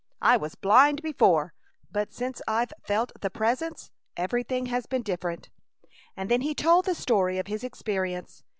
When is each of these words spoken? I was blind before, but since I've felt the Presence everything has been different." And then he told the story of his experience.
I 0.23 0.35
was 0.35 0.55
blind 0.55 1.03
before, 1.03 1.53
but 1.91 2.11
since 2.11 2.41
I've 2.47 2.73
felt 2.81 3.11
the 3.21 3.29
Presence 3.29 3.91
everything 4.17 4.65
has 4.65 4.87
been 4.87 5.03
different." 5.03 5.51
And 6.17 6.27
then 6.27 6.41
he 6.41 6.55
told 6.55 6.85
the 6.85 6.95
story 6.95 7.37
of 7.37 7.45
his 7.45 7.63
experience. 7.63 8.43